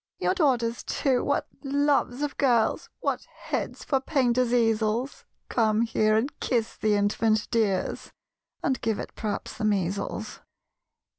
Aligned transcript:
"Your 0.17 0.33
daughters, 0.33 0.81
too, 0.81 1.23
what 1.23 1.45
loves 1.63 2.23
of 2.23 2.35
girls 2.37 2.89
What 3.01 3.25
heads 3.25 3.83
for 3.83 3.99
painters' 4.01 4.51
easels! 4.51 5.25
Come 5.47 5.81
here 5.83 6.17
and 6.17 6.39
kiss 6.39 6.75
the 6.75 6.95
infant, 6.95 7.47
dears 7.51 8.11
(And 8.63 8.81
give 8.81 8.97
it 8.97 9.13
p'rhaps 9.13 9.55
the 9.57 9.63
measles!) 9.63 10.39